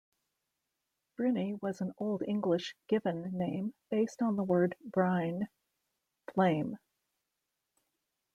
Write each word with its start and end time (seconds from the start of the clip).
Bryni 1.15 1.61
was 1.61 1.79
an 1.79 1.93
Old 1.99 2.23
English 2.27 2.73
given 2.87 3.37
name 3.37 3.71
based 3.91 4.23
on 4.23 4.35
the 4.35 4.43
word 4.43 4.75
"bryne", 4.83 5.47
"flame". 6.33 6.79